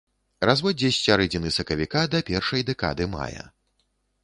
Разводдзе 0.49 0.89
з 0.95 1.03
сярэдзіны 1.07 1.51
сакавіка 1.59 2.01
да 2.15 2.23
першай 2.31 2.67
дэкады 2.73 3.11
мая. 3.15 3.49